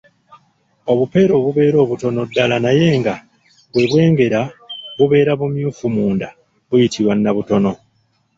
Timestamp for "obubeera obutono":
1.39-2.21